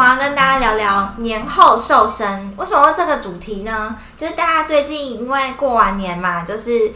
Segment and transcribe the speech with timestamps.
[0.00, 2.54] 们要跟大家聊聊年后瘦身。
[2.56, 3.96] 为什么这个主题呢？
[4.16, 6.92] 就是大家最近因为过完年嘛，就是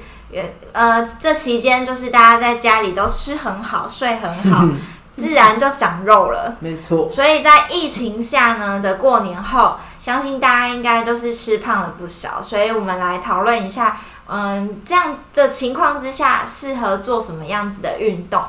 [0.73, 4.65] 呃这期间就是大家在家里都吃很好、睡很好，
[5.17, 6.57] 自然就长肉了。
[6.61, 7.09] 没错。
[7.11, 12.43] 所以在疫情下呢的过年后，相信大家应该都是吃胖了不少。
[12.43, 18.43] 所以我们来讨论一下，嗯，这样的情况之下适合做什么样子的运动？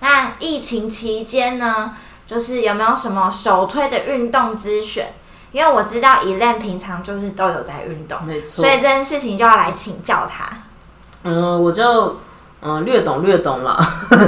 [0.00, 1.94] 那疫情期间呢？
[2.28, 5.14] 就是有没有什么首推的运动之选？
[5.50, 10.46] 因为我知道 e l n 平常就是都有在运动，没错，所以这件事情就要来请教他。
[11.22, 12.16] 嗯，我就
[12.60, 13.82] 嗯略懂略懂了。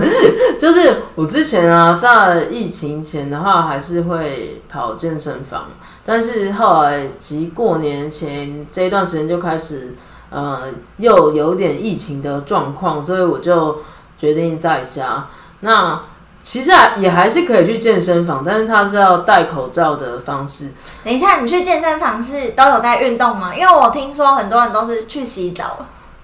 [0.59, 5.67] 就是我之前啊，在疫情前的话，还是会跑健身房，
[6.05, 9.95] 但是后来及过年前这一段时间就开始，
[10.31, 10.63] 呃，
[10.97, 13.81] 又有点疫情的状况，所以我就
[14.17, 15.29] 决定在家。
[15.61, 16.01] 那
[16.43, 20.73] 其实啊，也还是可以去健身房，但是它是要戴口罩的方式。
[21.05, 23.55] 等一下，你去健身房是都有在运动吗？
[23.55, 25.77] 因为我听说很多人都是去洗澡。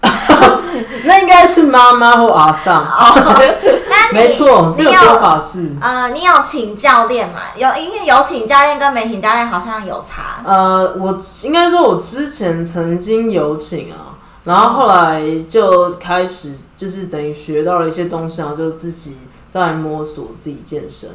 [1.05, 2.84] 那应该是妈妈或阿桑。
[2.84, 3.41] 哦，
[4.12, 5.71] 没错，这个说法是。
[5.81, 7.41] 呃，你有请教练吗？
[7.56, 10.43] 有，因为有请教练跟没请教练好像有差。
[10.44, 19.16] 呃，我应该说，我之前曾经有请啊，然后后来就开始就是等于学到了一些东西，然后就自己。
[19.53, 21.09] 在摸索自己健身，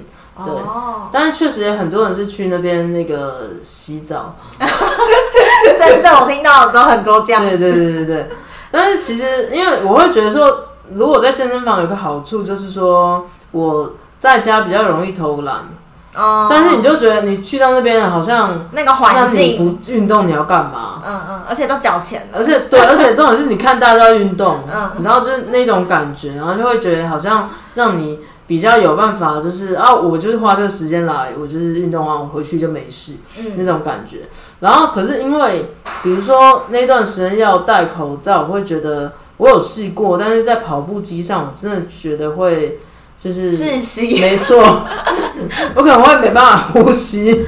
[0.44, 0.52] 对，
[1.12, 4.36] 但是确实也很多人是去那边那个洗澡，
[5.78, 7.46] 真的，我听到都很多这样。
[7.46, 8.30] 对对对对对，
[8.72, 15.58] 但是其实因为我会觉得说，如果在健身房有个好处就是说我在家比较容易偷懒，
[16.16, 21.02] 哦，但是你就觉得你去到那边好像那个环境不运动你要干嘛？
[21.08, 28.20] 嗯嗯，而且都缴钱，而且对，而且重点是你看大家在运动， 嗯，然后就是那种感觉，然后就会觉得好像让你。
[28.48, 34.24] 比较有办法，就是啊，我就是花这个时间来，我就是运动完，我回去就没事，嗯那种感觉。
[34.60, 35.72] 然后，可是因为，
[36.04, 42.80] 比如说那段时间要戴口罩，我会觉得我有试过，但是在跑步机上，我真的觉得会
[43.24, 44.58] 就是窒息，没错，
[45.76, 47.46] 我可能会没办法呼吸，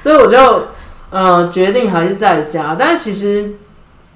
[0.00, 0.68] 所以我就
[1.10, 2.76] 呃决定还是在家。
[2.78, 3.54] 但是其实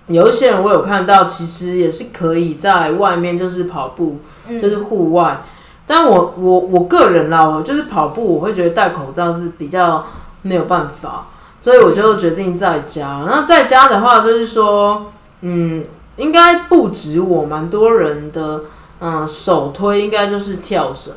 [0.07, 4.21] 有一些人我有看到，其实也是可以在外面就是跑步，
[4.63, 5.43] 就是户外。
[5.85, 10.07] 但我我我个人啦，我就是跑步，我会觉得戴口罩是比较
[10.43, 11.27] 没有办法，
[11.61, 13.25] 所以我就决定在家。
[13.27, 15.11] 然后在家的话，就是说，
[15.41, 15.85] 嗯，
[16.15, 18.61] 应该不止我，蛮多人的，
[19.01, 21.13] 嗯，首推应该就是跳绳，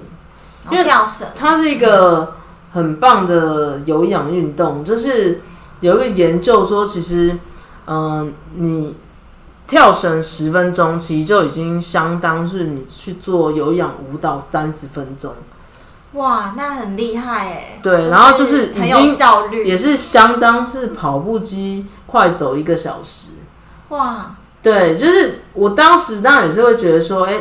[0.71, 2.35] 因为跳绳它是一个
[2.73, 4.83] 很棒的有氧运动。
[4.83, 5.41] 就是
[5.81, 7.37] 有一个研究说，其实，
[7.87, 8.95] 嗯，你。
[9.65, 15.33] 跳绳十分钟，其实就已经相当是你去做有氧舞蹈三十分钟。
[16.11, 17.79] 哇，那很厉害哎！
[17.81, 23.29] 对，然后就是很有效率，也是相当是跑步机快走一个小时。
[23.87, 27.35] 哇，对，就是我当时当然也是会觉得说，哎，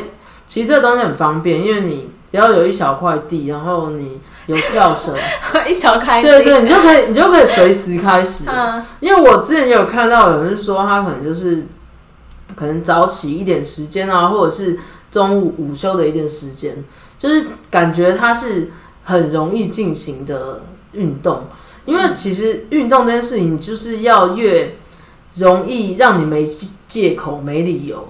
[0.53, 5.15] 其实这个东西很方便，因为你只要有一小块地，然后你有跳绳，
[5.67, 8.43] 一小块，对对，你就可以你就可以随时开始。
[8.47, 11.65] 嗯，因为我之前也有看到有人说，他可能就是。
[12.55, 14.77] 可能早起一点时间啊，或者是
[15.09, 16.83] 中午午休的一点时间，
[17.17, 18.69] 就是感觉它是
[19.03, 20.61] 很容易进行的
[20.91, 21.45] 运动。
[21.85, 24.75] 因为其实运动这件事情，就是要越
[25.33, 26.47] 容易让你没
[26.87, 28.07] 借口、没理由，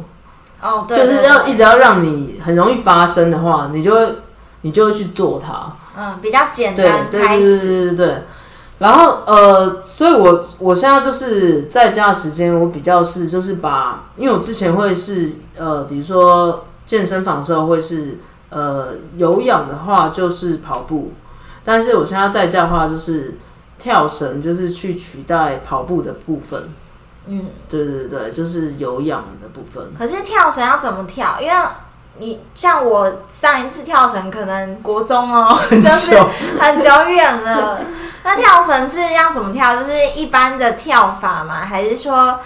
[0.63, 4.15] 哦，对，就是要一直要让你很容易发生的话，你就会
[4.61, 5.73] 你就会去做它。
[5.95, 8.15] 嗯比较简单对对对，对对对。
[8.79, 18.17] 然后呃，所以我我现在就是在家的时间，我比较是就是把，因为我之前会是呃，比如说健身房的时候会是
[18.49, 21.11] 呃有氧的话就是跑步，
[21.63, 23.37] 但是我现在在家的话就是
[23.77, 26.69] 跳绳，就是去取代跑步的部分。
[27.27, 27.45] 嗯。
[27.69, 29.93] 对对对，就是有氧的部分。
[29.97, 31.37] 可是跳绳要怎么跳？
[31.39, 31.55] 因为
[32.19, 36.29] 你像我上一次跳绳，可能国中哦， 就是久
[36.59, 37.79] 很久远了。
[38.23, 39.75] 那跳绳是要怎么跳？
[39.75, 41.65] 就是一般的跳法吗？
[41.65, 42.39] 还是说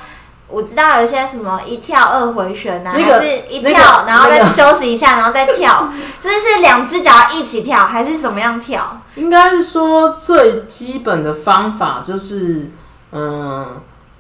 [0.48, 5.90] 我知道有一些什么一跳二回旋啊，那个还是一那个跳、然后再休息一下，然后再跳？
[6.20, 9.02] 就是是两只脚一起跳，还是怎么样跳？
[9.16, 12.72] 应该是说最基本的方法就是，
[13.12, 13.68] 嗯，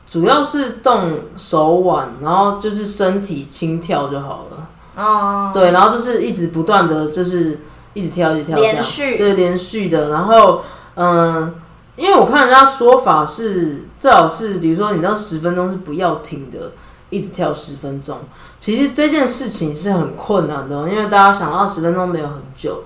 [0.09, 4.68] 主要是动手腕，然后就是身体轻跳就好了。
[4.95, 7.59] 哦，对，然后就是一直不断的就是
[7.94, 10.09] 一直跳，一直跳，连续对，连续的。
[10.09, 10.62] 然后，
[10.95, 11.54] 嗯，
[11.98, 16.71] 因为我看人家说法是，最好是比如说你那十分钟是不要停的，
[17.09, 18.18] 一直跳十分钟。
[18.59, 22.83] 其实这件事情是很困难的哦，因为大家想到十分钟没有很久，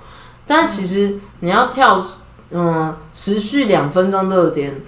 [0.48, 2.04] 但其实你要跳，
[2.50, 4.82] 嗯，持续两分钟都有点。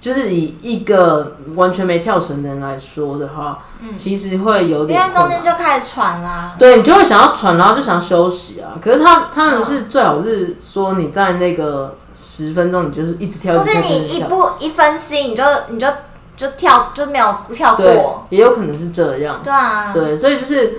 [0.00, 3.58] 就是以一个完全没跳绳的人来说的话，
[3.96, 5.12] 其实会有因为点。
[5.12, 6.54] 中间就开始喘啦。
[6.58, 8.78] 对你就会想要喘，然后就想要休息啊。
[8.80, 14.22] 可是他他们是最好是说你在那个十分钟，你就是一直跳，一或是你一。
[14.22, 15.88] 不一分心，你就你就
[16.36, 19.40] 就跳就没有跳过。，也有可能是这样。
[19.42, 20.78] 对啊，对，所以就是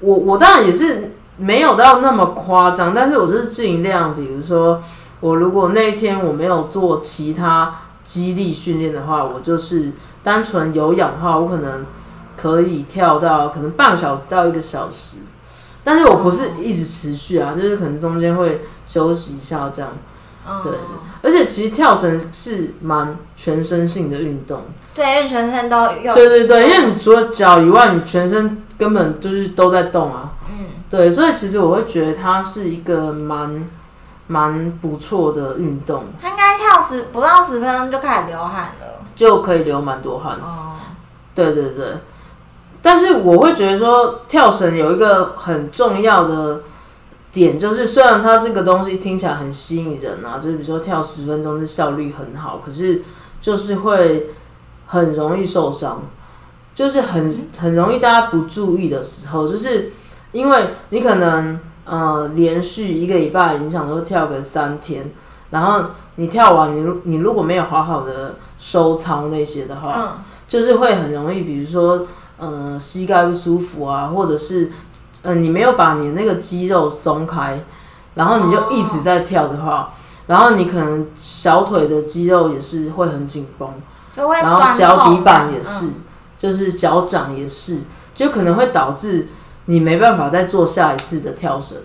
[0.00, 4.82] 我我当然也是没有到那么夸张，但是我就是尽量，比如说
[5.20, 7.72] 我如果那一天我没有做其他
[8.06, 9.92] 肌力训练的话，我就是
[10.22, 11.84] 单纯有氧的话，我可能
[12.36, 15.16] 可以跳到可能半个小时到一个小时，
[15.84, 19.92] 但是我不是一直持续啊，就是可能中间会休息一下这样。
[20.48, 20.72] 嗯，对
[21.22, 24.62] 而且其实跳绳是蛮全身性的运动，
[24.94, 26.14] 对，因为全身都有。
[26.14, 30.34] 对对对，因为你除了脚以外，你全身根本就是都在动啊。
[30.48, 33.68] 嗯，对，所以其实我会觉得它是一个蛮
[34.26, 39.04] 蛮不错的运动，他应该跳十不到十分钟就开始流汗了。
[39.14, 40.34] 就可以流蛮多汗。
[40.34, 40.74] 哦，
[41.34, 41.86] 对对对，
[42.82, 46.60] 但是我会觉得说跳绳有一个很重要的
[47.32, 53.02] 点，就是虽然它这个东西听起来很吸引人啊，就是比如说跳十分钟是效率很好，可是
[53.40, 54.28] 就是会
[54.86, 56.02] 很容易受伤，
[56.74, 59.92] 就是很很容易大家不注意的时候，就是
[60.32, 65.10] 因为你可能呃连续一个礼拜，你想说跳个三天，
[65.50, 65.86] 然后
[66.16, 70.08] 你跳完你如你如果没有好好的收操那些的话，嗯，
[70.46, 72.06] 就是会很容易，比如说，
[72.38, 74.70] 呃，膝盖不舒服啊，或者是，
[75.22, 77.64] 呃，你没有把你那个肌肉松开，
[78.14, 79.92] 然后你就一直在跳的话，
[80.26, 83.68] 然后你可能小腿的肌肉也是会很紧绷，
[84.12, 84.50] 就会然。
[84.50, 85.94] 后脚底板也是，嗯
[86.38, 87.80] 就是脚掌也是，
[88.14, 89.28] 就可能会导致
[89.66, 91.78] 你没办法再做下一次的跳绳。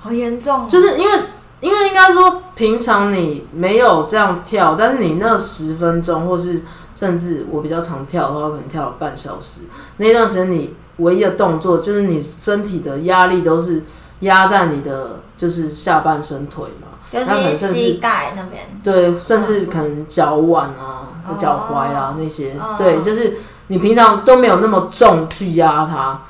[0.00, 0.68] 好严重。
[0.68, 1.18] 就是因为
[1.60, 6.62] 因为应该说平常你没有这样跳，但是你那十分钟，或是
[6.94, 9.62] 甚至我比较常跳的话，可能跳了半小时，
[9.96, 13.82] 那段时间你唯一的动作就是你身体的压力都是
[14.20, 18.62] 压在你的就是下半身腿嘛，尤那可能甚其是膝至盖那边。
[18.82, 26.20] 对，甚至可能脚腕啊、哦脚踝啊那些，哦对，就是你平常都没有那么重去压它。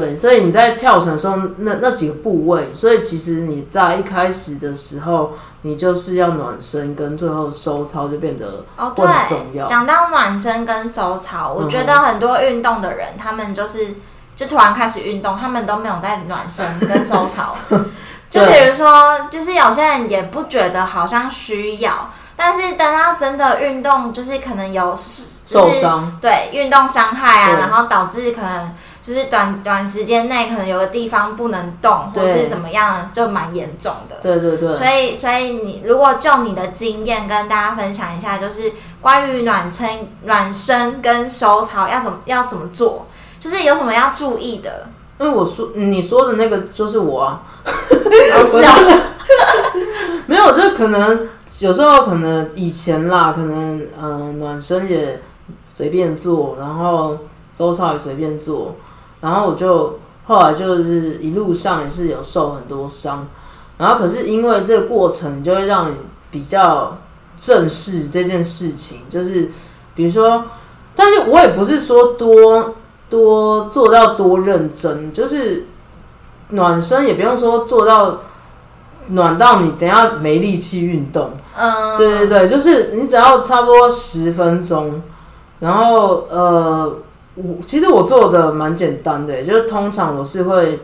[0.00, 9.06] 对，所以你在跳绳的时候，那那几个部位，所以其实你在一开始的时候，你就是要暖身，跟最后收操就变得哦，对，
[9.52, 9.66] 要。
[9.66, 13.96] 讲到暖身跟收操，我嗯觉得很多运动的人，他们就是
[14.34, 17.54] 就突然开始运动，他们都没有在暖身跟收操。
[18.30, 34.16] 就比如说，就是有些人也不觉得好像需要，但是等到真的运动，就是可能有就是受伤，对运动伤害啊，然后导致可能就是短短时间内可能有个地方不能动，或对是怎么样，就蛮严重的。
[34.22, 43.06] 对对对，所以，所以你如果就你的经验跟大家分享一下，就是关于暖身、暖身跟收操要怎么要怎么做，
[43.40, 44.88] 就是有什么要注意的。
[45.18, 48.74] 因为我说你说的那个就是我啊， 哦，是啊，
[50.26, 51.28] 没有，就可能
[51.60, 55.20] 有时候可能以前啦，可能嗯、呃暖身也
[55.76, 57.16] 随便做，然后
[57.56, 58.74] 收操也随便做，
[59.22, 63.26] 然后我就后来就是一路上也是有受很多伤，
[63.78, 65.94] 然后可是因为这个过程就会让你
[66.30, 66.98] 比较
[67.40, 69.50] 正视这件事情，就是
[69.94, 70.44] 比如说，
[70.94, 72.74] 但是我也不是说多
[73.08, 75.66] 多做到多认真，就是
[76.50, 78.20] 暖身也不用说做到
[79.08, 81.30] 暖到你等下没力气运动。
[81.58, 85.02] 嗯，对对对，就是你只要差不多十分钟，
[85.60, 86.96] 然后呃，
[87.34, 90.80] 我其实我做的蛮简单的，就是通常我是会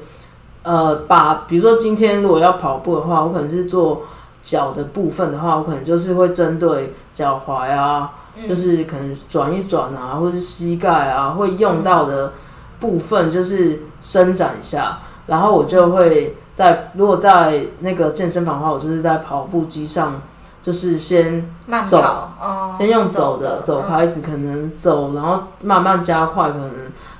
[0.62, 4.02] 呃把，比如说今天如果要跑步的话，我可能是做
[4.43, 8.12] 脚的部分的话，我可能就是会针对脚踝啊，
[8.49, 12.33] 就是可能转一转啊，或者是膝盖啊会用到的
[12.81, 20.23] 部分，就是伸展一下，然后我就会在如果在那个健身房的话，我就是在跑步机上。
[20.68, 26.70] 就是先慢走跑，哦，先用走的的走开始，可能走，然后慢慢加快，可能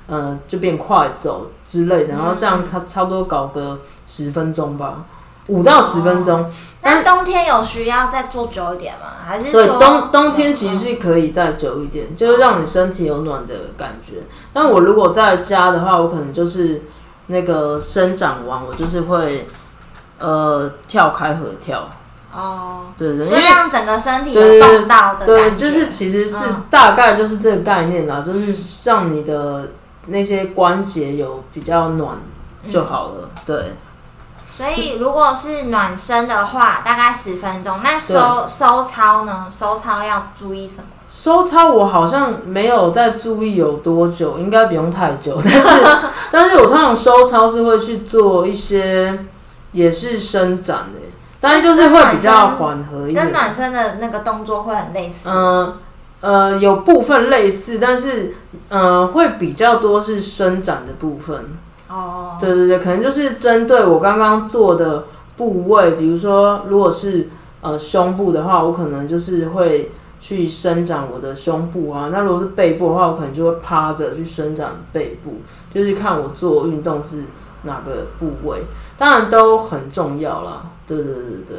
[0.05, 5.05] 呃就变快走之类的，然后这样它差不多搞个十分钟吧，
[5.47, 6.51] 五到十分钟。
[6.83, 9.07] 那冬天有需要再做久一点吗？
[9.25, 14.17] 还是对，冬冬天其实是可以再久一点，就是让你身体有暖的感觉。
[14.53, 16.83] 但我如果在家的话，我可能就是
[17.25, 19.47] 那个生长完，我就是会
[20.19, 21.89] 呃跳开合跳。
[22.33, 28.53] 哦，对对，就让整个身体有动到的对，就是其实是嗯大概就是这个概念啦，就是
[28.87, 29.71] 让你的
[30.07, 32.17] 那些关节有比较暖
[32.69, 33.29] 就好了。
[33.45, 33.73] 对，
[34.55, 37.79] 所以如果是暖身的话，大概十分钟。
[37.83, 39.47] 那收收操呢？
[39.49, 40.87] 收操要注意什么？
[41.11, 45.97] 收操我好像没有在注意有多久，应该不用太久，但是
[46.29, 49.25] 但是我通常收操是会去做一些
[49.71, 50.99] 也是伸展的，
[51.41, 53.23] 但是就是会比较缓和一点。
[53.23, 55.29] 跟暖身的那个动作会很类似。
[55.31, 55.73] 嗯
[56.21, 58.35] 呃，有部分类似，但是
[58.67, 61.45] 呃会比较多是伸展的部分。
[61.87, 65.05] 哦，对对对，可能就是针对我刚刚做的
[65.37, 67.29] 部位，比如说如果是
[67.61, 72.09] 呃胸部的话，我可能就是会去伸展我的胸部啊。
[72.11, 75.35] 那如果是背部的话，我可能就会趴着去伸展背部，
[75.73, 77.23] 就是看我做运动是
[77.63, 78.63] 哪个部位，
[78.97, 80.63] 当然都很重要啦。
[80.87, 81.57] 对对对对。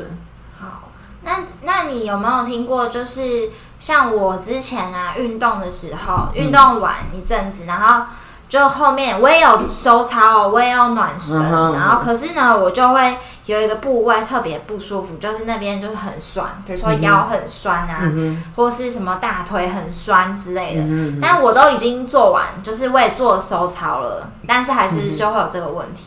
[0.58, 0.88] 好，
[1.22, 2.88] 那那你有没有听过？
[2.88, 8.06] 就是像我之前啊，运动的时候，运动完一阵子，然后
[8.50, 13.16] 就后面我也有收操，我也有暖身，嗯然后可是呢，我就会
[13.46, 20.82] 有一个部位特别不舒服，就是那边就是很酸，比如说腰很酸啊，嗯或是什么大腿很酸之类的。
[20.82, 26.02] 嗯，但我都已经做完，就是我也做了收操了，但是还是就会有这个问题。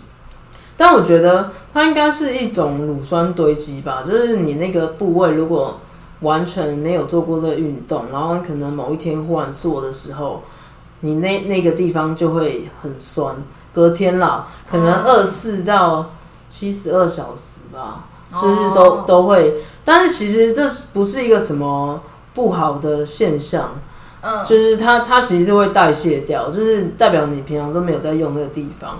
[0.75, 5.79] 但我觉得它应该是一种乳酸堆积吧，就是你那个部位如果
[6.19, 10.43] 完全没有做过这个运动，然后可能某一天忽然做的时候，
[11.03, 13.35] 你那那个地方就会很酸，
[13.73, 16.11] 隔天啦，可能哦二四到
[16.47, 18.05] 七十二小时吧，
[18.41, 19.55] 就是都、哦都会。
[19.83, 22.01] 但是其实这是不是一个什么
[22.33, 23.71] 不好的现象？
[24.21, 28.97] 嗯，就是它它其实是会代谢掉，就是代表你平常都没有在用那个地方，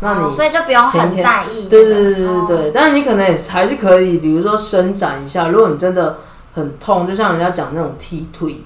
[0.00, 5.48] 那你、哦所以就不用很在意、对对对对哦对，但是你可能也还是可以，比如说伸展一下。
[5.48, 6.18] 如果你真的
[6.52, 8.60] 很痛，就像人家讲那种踢腿，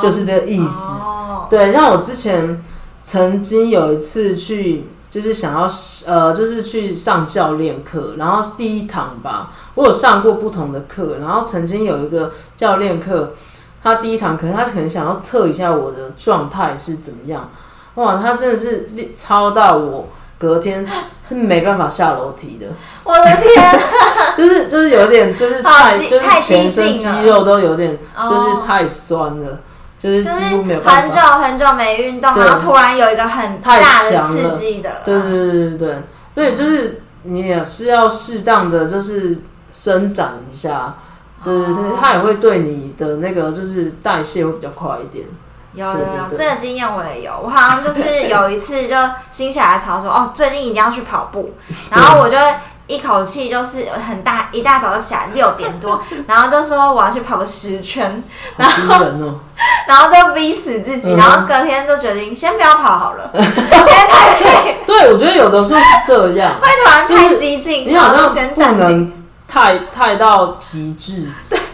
[0.00, 0.64] 就是这个意思。
[0.64, 2.62] 哦，对，像我之前
[3.04, 5.70] 曾经有一次去，就是想要
[6.06, 13.34] 呃，就是去上教练课，然后第一堂吧，我有上过不同的课，然后曾经有一个教练课，
[13.82, 17.50] 他第一堂可能他可能想要测一下我的状态是怎么样，
[17.94, 20.86] 哇，他真的是超到我隔天
[21.26, 22.66] 是没办法下楼梯的。
[23.04, 23.80] 我的天，
[24.36, 28.62] 就是就是有点就是太就是全身肌肉都有点就是哦。
[28.66, 29.60] 太酸了，
[29.98, 31.20] 就是几乎没有办很久。
[31.20, 35.96] 很久没运动，然后突然有一个很大的刺激的，对对对对对，
[36.34, 39.36] 所以就是你也是要适当的就是
[39.72, 40.94] 伸展一下，
[41.42, 41.96] 对对对，哦。
[42.00, 45.24] 它也会对你的那个就是代谢会比较快一点。
[45.74, 47.38] 有有有，这个经验我也有。
[47.42, 48.96] 我好像就是 有一次就
[49.30, 51.52] 心血来潮说，哦，最近一定要去跑步，
[51.90, 52.36] 然后我就
[52.86, 58.22] 一口气就是很大一大早就起来六点多， 然后就说我要去跑个十圈，
[58.58, 59.40] 好逼人哦！
[59.88, 68.78] 然后就逼死自己，嗯然后隔天就决定先不要跑好了， 因为太累，对，我觉得有的时候是这样，会突然太激进，你好像不先暂停。
[68.78, 69.12] 能
[69.48, 71.28] 太太到极致，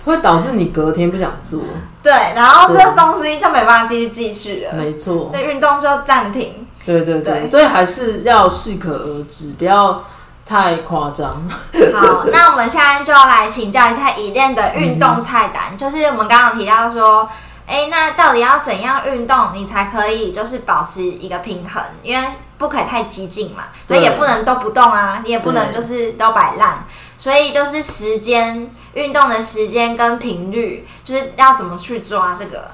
[0.04, 1.60] 会导致你隔天不想做。
[2.02, 6.66] 对，然后这对东西就没办法继续继续了，没错，这运动就暂停。
[6.84, 10.04] 对对对，对所以还是要适可而止，不要
[10.44, 11.30] 太夸张。
[11.94, 17.28] 好，那我们现在就来请教一下以练的运动菜单，就是我们刚刚有提到说，
[17.66, 21.82] 哎、那到底要怎样运动，你才可以就是保持一个平衡？
[22.02, 26.84] 因为不可以太激进嘛，所以也不能都不动啊，你也不能就是都摆烂，
[27.16, 32.70] 所以就是时间运动的时间跟频率，就是要怎么去抓这个？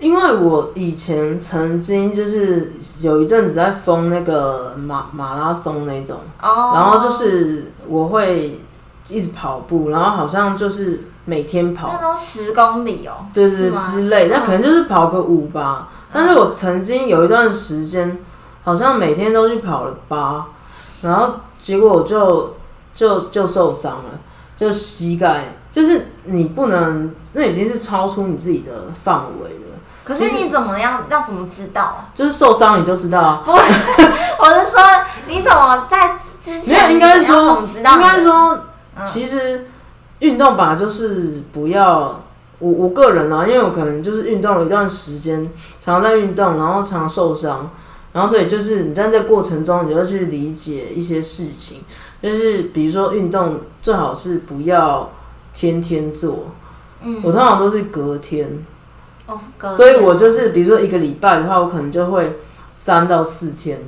[0.00, 8.60] 因为我以前曾经就是有一阵子在封那个马马拉松那种，哦，然后就是我会
[9.08, 15.90] 一直跑步，然后好像就是每天跑，那都十公里哦，就是是之类，那嗯可能就是跑个五吧。
[16.10, 18.18] 但是我曾经有一段时间，
[18.64, 20.46] 好像每天都去跑了八，
[21.02, 22.56] 然后结果我就
[22.94, 24.18] 就就受伤了，
[24.56, 29.69] 就膝盖，就是你不能，那已经是超出你自己的范围了。
[30.12, 31.04] 可是你怎么样？
[31.08, 32.06] 要怎么知道？
[32.14, 34.80] 就是受伤你就知道啊，不 我是说，
[35.28, 38.00] 你怎么在之没有前应该是说怎么知道应？
[38.02, 38.58] 该说，
[38.96, 39.68] 嗯其实
[40.18, 42.20] 运动吧，就是不要
[42.58, 45.42] 我我个人啊，因为我可能就是运动了一段时间，
[45.78, 47.70] 常常在运动，然后常常受伤，
[48.12, 51.82] 然后所以就是你在这个过程中，你就去理解一些事情，
[52.22, 55.08] 就是比如说运动最好是不要
[55.54, 56.48] 天天做，
[57.00, 58.66] 嗯，我通常都是隔天，
[59.30, 62.40] 哦，是隔所以我就是比如说一个礼拜的话，我可能就会
[62.72, 63.78] 三到四天，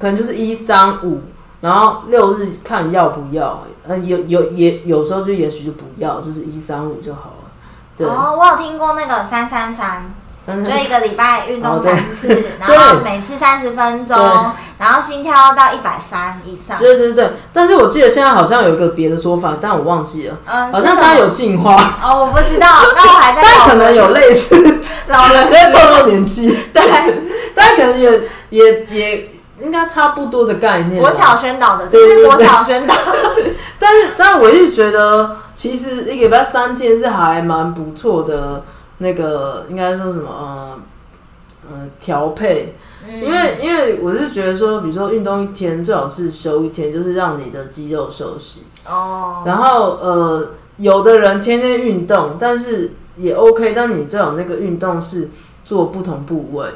[0.00, 1.20] 可能就是一三五，
[1.60, 7.50] 然后六日看要不要，呃，有有也有时候就也许就不要，就是一三五就好了。
[7.96, 10.12] 对，哦，我有听过那个三三三，
[10.46, 14.16] 但就一个礼拜运动三次， 然后每次三十分钟，
[14.78, 16.76] 然后心跳到一百三以上。
[16.78, 26.82] 对对对，但是我记得现在好像有一个别的说法，但我忘记了，嗯，好像现在有进化，哦，我不知道，那我还在 但可能有类似，老人因为透露年纪， 对，
[27.54, 28.10] 但可能也
[28.48, 29.28] 也也
[29.60, 31.08] 应该差不多的概念吧。
[31.08, 32.94] 国小宣导的，这对对对是国小宣导。
[33.78, 38.64] 但是，但我一直觉得，其实一个礼拜三天是还蛮不错的。
[39.00, 40.78] 那个应该说什么呃
[41.70, 42.74] 呃调配，
[43.06, 43.22] 嗯。
[43.22, 48.64] 因为因为我是觉得说，比如说运动一天，最好是休一天，就是让你的肌肉休息。
[48.86, 55.30] 哦，然后呃，有的人天天运动，但是也 OK，但你最好那个运动是
[55.64, 56.68] 做不同部位，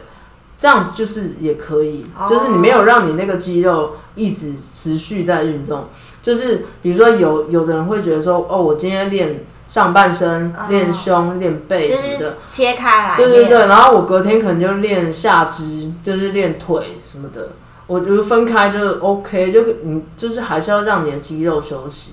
[0.56, 2.26] 这样就是也可以，哦。
[2.28, 5.84] 就是你没有让你那个肌肉一直持续在运动。
[6.22, 13.16] 就是比如说有有的人会觉得说，哦，我今天练上半身、哦练胸、练背什么的，切开来。
[13.16, 17.48] 对对对，，然后我隔天可能就练下肢，就是练腿什么的，
[17.88, 22.12] 我觉得分开就 OK，就你就是还是要让你的肌肉休息。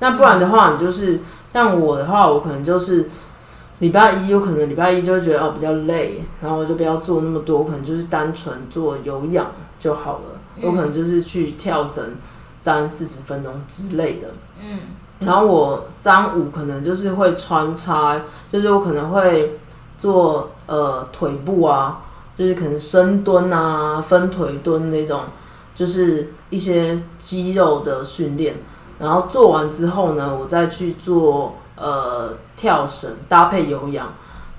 [0.00, 3.08] 那不然的话，你就是像我的话，我可能就是
[3.78, 9.46] 礼拜一，有可能礼拜一就会觉得哦比较累，然后我就不要做那么多，我可能就是单纯做有氧
[9.80, 10.38] 就好了。
[10.60, 12.04] 我可能就是去跳绳
[12.60, 14.28] 三四十分钟之类的。
[14.60, 14.80] 嗯，
[15.20, 18.20] 然后我三五可能就是会穿插，
[18.52, 19.58] 就是我可能会
[19.96, 22.02] 做呃腿部啊，
[22.36, 25.22] 就是可能深蹲啊、分腿蹲那种，
[25.74, 28.54] 就是一些肌肉的训练。
[29.00, 34.08] 然后做完之后呢，我再去做呃跳绳搭配有氧，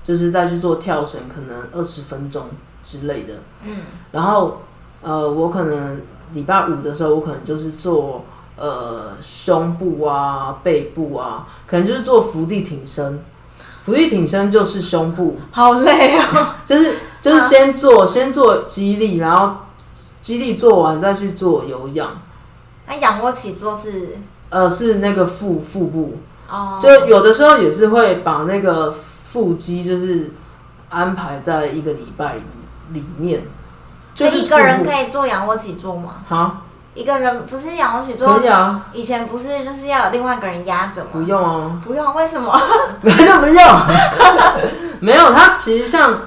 [0.02, 2.44] 就是再去做跳绳，可能二十分钟
[2.84, 3.34] 之类的。
[3.64, 3.78] 嗯，
[4.12, 4.62] 然后
[5.02, 6.00] 呃，我可能
[6.32, 8.24] 礼拜五的时候，我可能就是做
[8.60, 13.24] 呃胸部啊、背部啊，可能就是做伏地挺身。
[13.82, 16.54] 伏地挺身就是胸部，好累哦。
[16.66, 19.56] 就是就是先做、先做肌力，然后
[20.20, 22.20] 肌力做完再去做有氧。
[22.86, 24.18] 那仰卧起坐是
[24.50, 26.18] 呃，是那个腹腹部，
[26.50, 30.32] 哦，就有的时候也是会把那个腹肌就是
[30.90, 32.34] 安排在一个礼拜
[32.92, 33.44] 里面，
[34.14, 36.16] 就是一个人可以做仰卧起坐吗？
[36.28, 41.24] 好，一个人不是仰卧起坐可以，啊，以前不是就是要有另外一个人压着吗不吗？
[41.28, 41.82] 用啊。
[41.84, 42.52] 不用，为什么？
[43.02, 43.64] 那就不用。
[45.00, 46.22] 没有，它其实像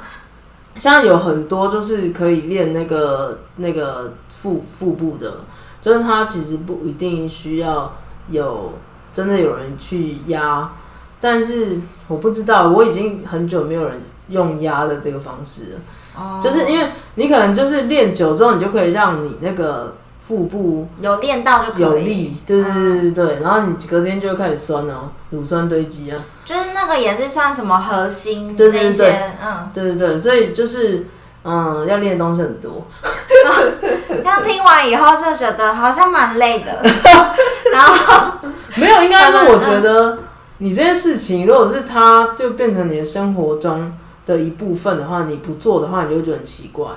[0.76, 5.42] 像有很多就是可以练那个那个腹腹部的，
[5.82, 7.94] 就是它其实不一定需要
[8.30, 8.74] 有
[9.12, 10.72] 真的有人去压，
[11.20, 15.80] 但是我不知道，我已经很久没有人用压的这个方式了，
[16.18, 19.96] 哦就是因为你可能就是练久之后，你就可以让你那个
[20.26, 21.82] 腹部有练到就可以。
[21.82, 26.18] 有力，对对对对对，然后你隔天就会开始酸哦，乳酸堆积啊。
[26.46, 31.08] 就是那个也是算什么核心对对对那些，嗯，对对对，所以就是
[31.44, 32.86] 嗯，要练的东西很多。
[34.08, 36.72] 这样听完以后就觉得好像蛮累的，
[37.74, 38.34] 然后
[38.78, 40.20] 没有，应该慢慢是我觉得
[40.60, 43.92] 你这件事情，如果是它就变成你的生活中
[44.26, 46.88] 的一部分的话，你不做的话，你就会觉得很奇怪。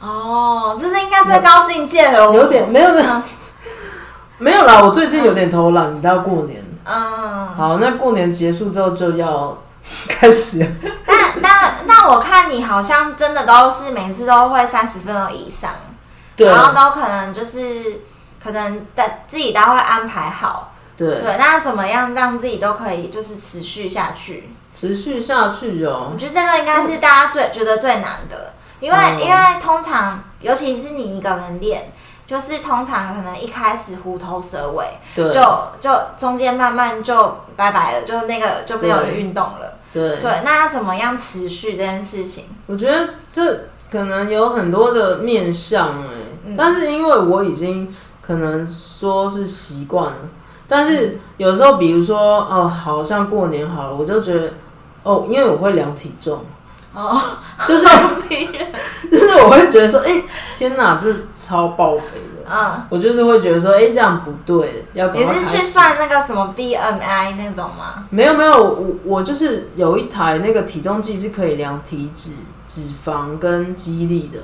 [0.00, 3.22] 哦，这是应该最高境界了，有点没有没有。
[4.38, 6.62] 没有啦，我最近有点偷懒，你到过年。
[6.84, 9.58] 嗯，好，那过年结束之后就要
[10.08, 10.60] 开始。
[10.60, 10.66] 了。
[11.04, 15.70] 但但但我看你好像真的都是每次都会三十分钟以上，
[16.36, 16.46] 对。
[16.46, 18.02] 然后都可能就是
[18.40, 24.54] 可能的自己都会安排好，对，对，那怎么样让自己都可以就是持续下去？
[24.72, 26.12] 持续下去哦。
[26.12, 26.16] 我。
[26.16, 29.20] 觉得这个应该是大家最觉得最难的，因为、嗯。
[29.20, 31.92] 因为通常，尤其是你一个人练，
[32.26, 35.30] 就是通常可能一开始虎头蛇尾，对。
[35.30, 35.40] 就
[35.80, 39.74] 就中间慢慢就拜拜了，就那个就没有运动了。
[39.92, 40.20] 对。
[40.20, 42.44] 对，那要怎么样持续这件事情？
[42.66, 46.08] 我觉得这可能有很多的面向哎、
[46.44, 46.54] 嗯。
[46.56, 50.18] 但是因为我已经可能说是习惯了，
[50.68, 54.52] 但是有时候比如说哦，好像过年好了，我就觉得
[55.02, 56.44] 哦，因为我会量体重，
[56.98, 57.20] 哦，
[57.66, 57.86] 就是
[59.10, 60.10] 就是我会觉得说，哎、
[60.56, 68.04] 天哪，这超爆肥的，嗯，我就是会觉得说，哎、这样不对，要赶你是去算那个什么 BMI 那种吗？
[68.10, 72.30] 没有没有，我我就是有一台那个体重计是可以量体脂、
[72.68, 74.40] 脂肪跟肌力的。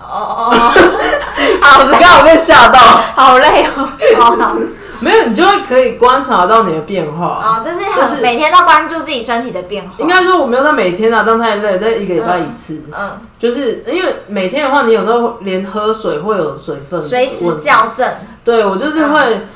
[0.00, 0.52] 哦哦哦，
[1.60, 4.56] 好累，刚好被吓到，好累哦，好好
[5.00, 7.40] 没有，你就会可以观察到你的变化。
[7.42, 9.94] 哦，就是就是很每天都关注自己身体的变化。
[9.98, 12.82] 应该说我没有到每天啊，这样太累，但一个礼拜一次。
[12.96, 17.58] 嗯，就是因为每天的话，你有时候连喝水会有水分，随时。
[17.60, 18.08] 校正。
[18.44, 19.46] 对我就是会，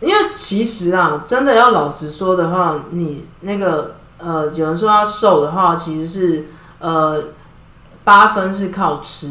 [0.00, 6.48] 因为其实啊，真的要老实说的话，你那个呃，有人说要瘦的话，其实是
[6.80, 7.22] 呃
[8.02, 9.28] 八分是靠吃，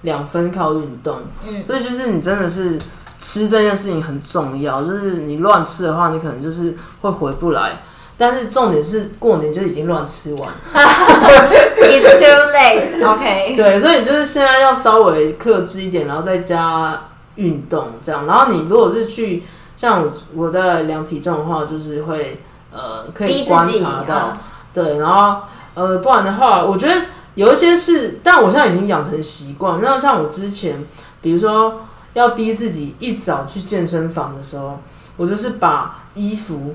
[0.00, 1.18] 两分靠运动。
[1.46, 2.78] 嗯，所以就是你真的是
[3.26, 7.80] 吃这件事情很重要，就是你乱吃的话，你可能就是会回不来。
[8.18, 13.02] 但是重点是过年就已经乱吃完， It's too late.
[13.02, 13.56] OK。
[13.56, 18.26] 对，所以就是现在要稍微克制一点，然后再加运动这样。
[18.26, 19.42] 然后你如果是去
[19.76, 24.38] 像我我在量体重的话，就是会呃可以观察到，嗯
[24.74, 25.40] 对，然后
[25.74, 29.80] 呃，不然的话，我觉得有一些是，但我现在已经养成习惯。
[29.82, 30.84] 那像我之前，
[31.20, 31.80] 比如说
[32.14, 34.80] 要逼自己一早去健身房的时候，
[35.16, 36.74] 我就是把衣服，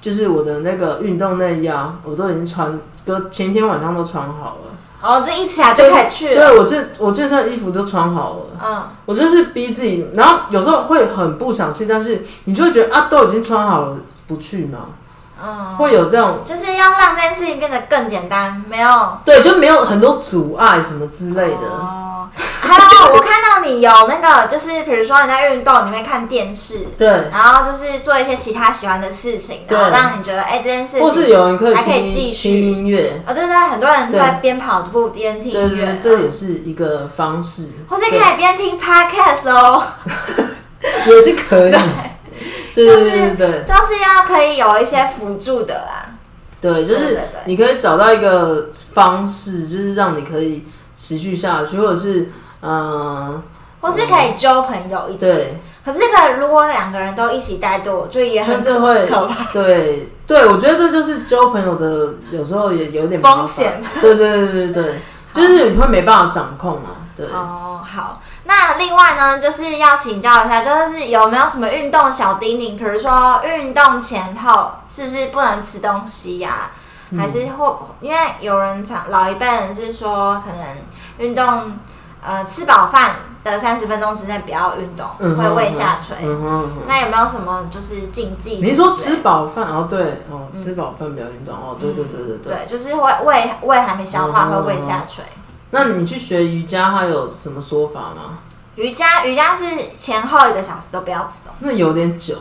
[0.00, 4.70] 就是我的那个运动内衣啊，我都已经穿，隔前天晚上都穿好了。
[5.02, 6.34] 哦，就一起来就可以去了。
[6.34, 14.88] 对我这我这身衣服都穿好了，嗯，我就是逼自己，然后有时候会很不想去，但是你就会觉得啊，都已经穿好了，不去嘛，
[15.42, 21.66] 嗯，会有这种就是要让这件事情变得更简单，没有对，就没有很多阻碍什么之类的。
[21.66, 22.28] 哦，
[23.70, 32.60] 你有那个，就是比如说你在运动，你会看电视，对，然后就是做一些其他喜欢的事情，然后让你觉得哎、这件事情，或是有人可以还可以听听继续。
[32.60, 39.82] 音乐，哦，对对，很多人都会边跑步边听音乐对，，这也嗯是一个方式，或是可以边听 podcast 哦，
[41.06, 41.70] 也是可以。
[41.70, 41.80] 对。
[42.72, 46.14] 对对对对就是要可以有一些辅助的啦。
[46.60, 50.64] 对，就是你可以找到一个方式，就是让你可以
[50.96, 52.30] 持续下去，或者是
[52.62, 53.42] 嗯，
[53.80, 55.18] 或是可以交朋友一起。
[55.18, 59.44] 对，可是这个如果两个人都一起带队，我觉得也很就会可怕。
[59.52, 63.82] 对对，我觉得这就是交朋友的，有时候也有点风险。
[64.00, 65.00] 对对对对对，
[65.34, 67.00] 就是你会没办法掌控啊。
[67.16, 68.20] 对，哦，好。
[68.44, 72.76] 那另外呢，就是要请教一下，就是有没有什么运动小叮咛？
[72.76, 76.70] 比如说运动前后是不是不能吃东西呀、
[77.10, 80.76] 嗯还是或因为有人常老一辈人是说，可能
[81.18, 81.72] 运动
[82.22, 86.16] 呃吃饱饭的三十分钟之内不要运动，嗯会胃下垂。
[86.86, 88.56] 那有没有什么就是禁忌？
[88.56, 89.16] 你说吃？
[89.16, 89.66] 饱饭？
[89.66, 91.54] 哦，对，哦，嗯吃饱饭不要运动。
[91.54, 92.54] 哦，对对对对对。
[92.54, 95.24] 对，就是会胃胃还没消化，嗯会胃下垂。
[95.70, 98.38] 那你去学瑜伽，它有什么说法吗？
[98.76, 102.36] 瑜伽瑜伽是前后一个小时都不要吃东西，那有点久。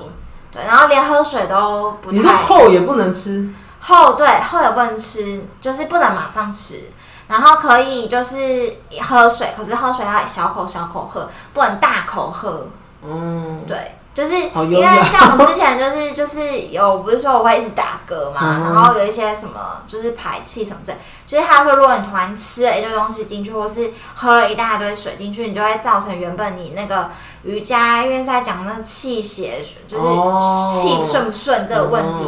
[0.51, 2.17] 对，然后连喝水都不太。
[2.17, 6.91] 你说后也不能吃，后对后也不能吃，就是不能马上吃，
[7.29, 12.65] 然后可以就是喝水，可是喝水要小口小口喝，不能大口喝。
[13.03, 18.63] 嗯，对，就是因为像我之前就是就是有不是说我会一直打嗝嘛，嗯。
[18.63, 27.09] 然后有一些什么就是排气什么之类，就是他说如果你突然吃了一堆东西进去，或是喝了一大堆水进去，你就会造成原本你那个
[27.43, 30.69] 瑜伽因为是在讲那气血，就是哦。
[30.69, 32.19] 气顺不顺这个问题。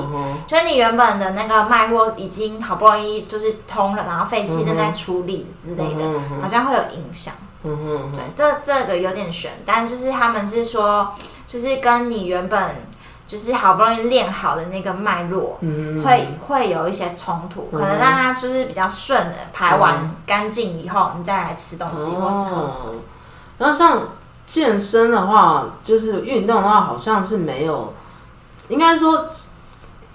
[0.47, 6.03] 就是你原本的那个脉络已经好不容易就是通了，然后废气正在处理之类的，
[6.41, 7.33] 好像会有影响。
[7.63, 11.13] 嗯对，这这个有点悬，但就是他们是说，
[11.47, 12.83] 就是跟你原本
[13.27, 22.77] 就是好不容易练好的那个脉络，嗯会会有一些冲突，可能让它就是比较顺的排完干净以后，你再来吃东西或是喝水。
[22.77, 22.95] 哦，
[23.57, 24.09] 然后像
[24.47, 27.93] 健身的话，就是运动的话，好像是没有，
[28.67, 29.29] 应该说，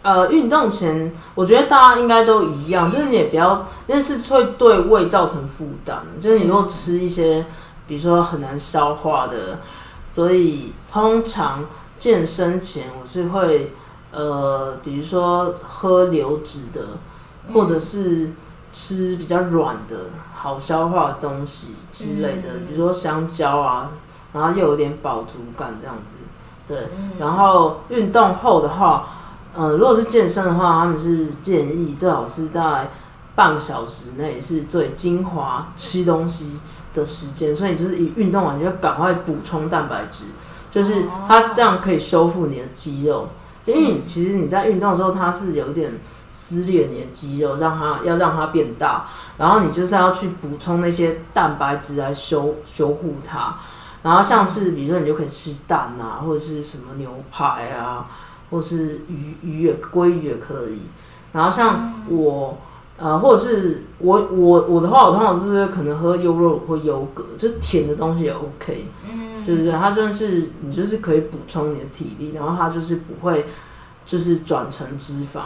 [0.06, 7.44] 呃，运动前，我觉得大家应该都一样，就是你也不要，那是会对胃造成负担，就是你如果吃一些，
[7.88, 9.58] 比如说很难消化的，
[10.12, 11.64] 所以通常
[11.98, 13.72] 健身前我是会，
[14.12, 16.80] 呃，比如说喝流质的。
[17.54, 18.32] 或者是
[18.72, 19.96] 吃比较软的、
[20.34, 23.92] 好消化的东西之类的，比如说香蕉啊，
[24.32, 26.26] 然后又有点饱足感这样子。
[26.66, 26.88] 对，
[27.20, 29.08] 然后运动后的话，
[29.56, 32.90] 呃，如果是健身的话，他们是建议最好是在
[33.34, 36.60] 半小时内是最精华吃东西
[36.92, 40.24] 的时间，所以你就是一运动完就赶快补充蛋白质，
[40.70, 43.28] 就是它这样可以修复你的肌肉。
[43.64, 53.56] 因为你其实你在运动的时候，它是有点撕裂你的肌肉，让它要让它变大，然后你就是要去补充那些蛋白质来修修护它。
[54.02, 58.06] 然后像是比如说你就可以吃蛋啊，或者是什么牛排啊，
[58.50, 60.80] 或是鱼鱼也鲑鱼也可以。
[61.32, 62.58] 然后像我
[62.98, 68.86] 呃，或者是我我我的话，我通常是可能喝优肉或优格，就甜的东西也 OK。
[69.12, 69.70] 嗯，对不对？
[69.70, 73.44] 它真的是你就是可以补充你的体力，然后它就是不会
[74.06, 75.40] 就是转成脂肪，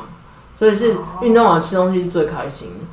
[0.56, 2.84] 所以是运动完吃东西是最开心的。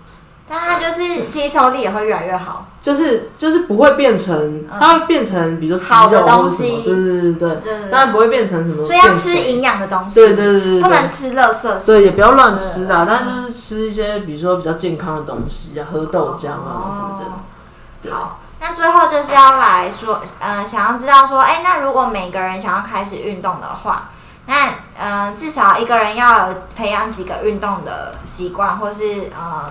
[0.49, 18.10] 但它就是吸收力也会越来越好，就是就是不会变成，它会变成比如说好的东西，对对对对，当然不会变成什么，所以要吃营养的东西，对对对对，不能吃垃圾，对，也不要乱吃啊，但就是吃一些比如说比较健康的东西啊，喝豆浆啊什么的。
[18.10, 24.12] 好，那最后就是要来说，嗯，想要知道说，哎，那如果每个人想要开始运动的话，
[24.45, 29.63] 那嗯，至少一个人要培养几个运动的习惯，或是嗯。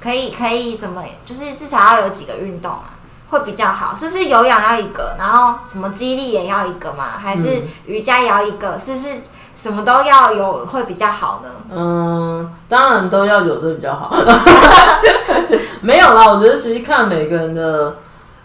[0.00, 1.02] 可以可以怎么？
[1.26, 3.94] 就是至少要有几个运动啊，会比较好。
[3.94, 7.18] 是不是有氧要一个，然后什么肌力也要一个嘛？
[7.18, 8.78] 还是瑜伽也要一个？
[8.78, 9.08] 是是
[9.54, 11.50] 什么都要有会比较好呢？
[11.70, 14.14] 嗯，当然都要有，这比较好。
[15.82, 17.96] 没有啦，我觉得其实看每个人的。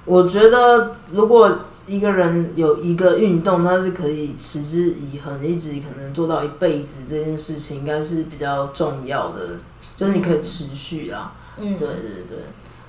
[0.07, 1.51] 我觉得如果
[1.87, 9.39] 一个人有一个运动，他是可以持之以恒，一直可能做到一辈子，这件事情应该是比较重要的，
[9.97, 11.31] 就是你可以持续啊。
[11.33, 12.37] 嗯，对对对，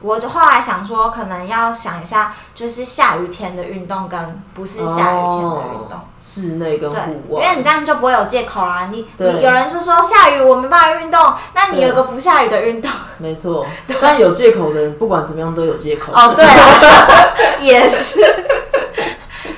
[0.00, 8.88] 我就后来想说，可能要想一下，就是下雨天的运动跟不是下雨天的运动，室内跟户外，因为你这样就不会有借口啦。
[8.90, 13.66] 你你有人就说下雨我没办法运动，那你有个不下雨的运动，没错。
[14.00, 16.12] 但有借口的人，不管怎么样都有借口。
[16.12, 16.44] 哦，对，
[17.64, 18.20] 也是。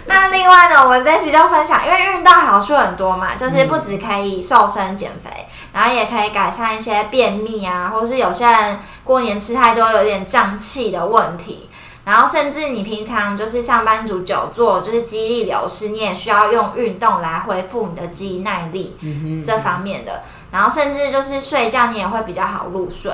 [0.07, 5.31] 那另外呢，我们这期就分享，因为运动好处很多嘛，就是不止可以瘦身减肥。
[5.73, 11.69] 然后也可以改善一些便秘啊，或是有些人过年吃太多有点胀气的问题。
[12.05, 18.97] 然后甚至你平常就是上班族久坐，就是肌力流失，你也需要用运动来恢复你的肌耐力
[19.45, 20.23] 这方面的。
[20.51, 23.13] 然后甚至就是睡觉你也会比较好入睡。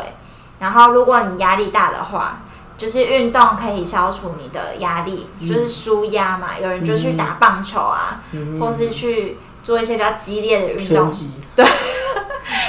[0.60, 2.42] 然后如果你压力大的话，
[2.78, 6.50] 就是运动可以消除你的压力，就是舒压嘛。
[6.62, 8.22] 有人就去打棒球啊，
[8.60, 11.12] 或是去做一些比较激烈的运动，
[11.56, 11.66] 对。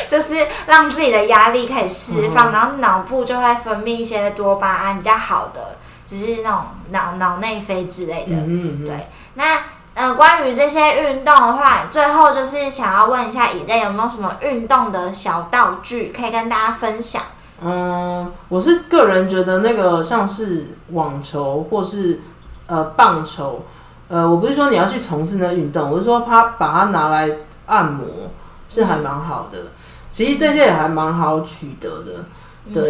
[0.08, 5.78] 就是让自己的压力可以释放，然后脑部就会分泌一些多巴胺，比较好的，
[6.10, 8.36] 就是那种脑脑内啡之类的。
[8.36, 9.44] 嗯对，那
[9.96, 17.22] 嗯，关于这些运动的话，最后就是想要问一下以类有没有什么运动的小道具可以跟大家分享？
[17.62, 22.22] 嗯，我是个人觉得那个像是网球或是
[22.68, 23.64] 呃棒球，
[24.10, 27.30] 呃，我不是说你要去从事那运动，我是说他把它拿来
[27.66, 28.08] 按摩。
[28.68, 29.60] 是还蛮好的，
[30.16, 32.24] 其实这些也还蛮好取得的，
[32.74, 32.90] 对，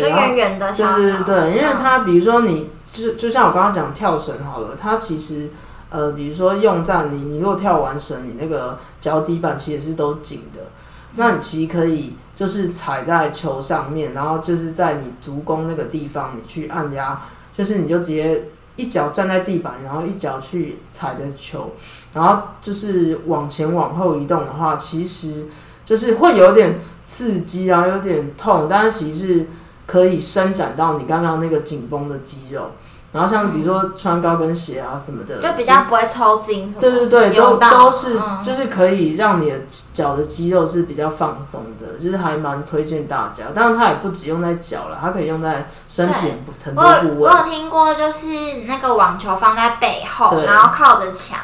[0.96, 5.50] 对对对，因为它比如说你就就像我刚刚讲跳绳好了，它其实
[5.90, 10.68] 呃，比如说用在你你如果跳完绳，你那个脚底板其实是都紧的，
[11.16, 21.72] 那你其实可以就是踩在球上面，然后就是在你足弓那个地方你去按压，就是你就直接一脚站在地板，然后一脚去踩着球，
[22.14, 25.48] 然后就是往前往后移动的话，其实。
[25.86, 29.48] 就是会有点刺激啊，有点痛，但是其实
[29.86, 32.72] 可以伸展到你刚刚那个紧绷的肌肉。
[33.14, 36.70] 然后像比如说穿高跟鞋啊什么的，就比较不会抽筋。
[36.74, 39.58] 对对对，都都是就是可以让你的
[39.94, 43.46] 脚的肌肉是比较放松的，就是还蛮推荐大家。
[43.56, 47.30] 当然它也不只用在脚了，它可以用在身体很多部位。
[47.30, 48.28] 我有听过，就是
[48.68, 51.40] 那个网球放在背后，然后靠着墙。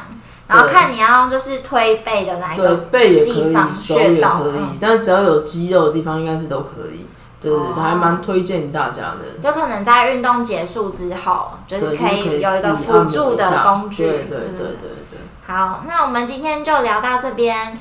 [0.52, 7.06] 然后看你要就是推背的哪一个背也可以，手也可以，但是只要有肌肉的地方应该是都可以。
[7.40, 9.40] 对对，还蛮推荐大家的。
[9.42, 14.04] 就可能在运动结束之后，就是可以有一个辅助的工具。
[14.04, 15.18] 对对对对对。
[15.44, 17.80] 好，那我们今天就聊到这边。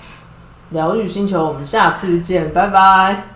[0.71, 3.27] 疗愈星球，我们下次见，拜拜。